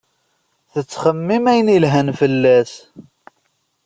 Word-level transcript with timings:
Tettxemmim 0.73 1.45
ayen 1.51 1.73
ilhan 1.75 2.09
fell-as. 2.19 2.73